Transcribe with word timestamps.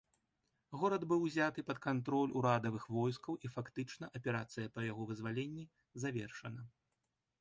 Горад 0.83 1.03
быў 1.09 1.19
узяты 1.27 1.63
пад 1.67 1.77
кантроль 1.83 2.33
урадавых 2.41 2.87
войскаў 2.95 3.37
і 3.45 3.51
фактычна 3.57 4.09
аперацыя 4.21 4.67
па 4.79 4.89
яго 4.89 5.03
вызваленні 5.11 5.63
завершана. 6.07 6.61